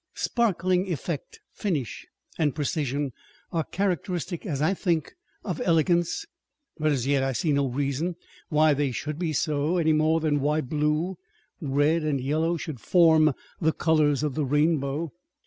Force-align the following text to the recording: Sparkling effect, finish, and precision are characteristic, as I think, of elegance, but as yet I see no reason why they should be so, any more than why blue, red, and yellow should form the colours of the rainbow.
Sparkling 0.15 0.91
effect, 0.91 1.41
finish, 1.53 2.07
and 2.39 2.55
precision 2.55 3.13
are 3.51 3.63
characteristic, 3.63 4.47
as 4.47 4.59
I 4.59 4.73
think, 4.73 5.13
of 5.43 5.61
elegance, 5.63 6.25
but 6.79 6.91
as 6.91 7.05
yet 7.05 7.21
I 7.21 7.33
see 7.33 7.51
no 7.51 7.67
reason 7.67 8.15
why 8.49 8.73
they 8.73 8.89
should 8.91 9.19
be 9.19 9.31
so, 9.31 9.77
any 9.77 9.93
more 9.93 10.19
than 10.19 10.39
why 10.39 10.61
blue, 10.61 11.19
red, 11.61 12.01
and 12.03 12.19
yellow 12.19 12.57
should 12.57 12.79
form 12.79 13.35
the 13.59 13.73
colours 13.73 14.23
of 14.23 14.33
the 14.33 14.43
rainbow. 14.43 15.13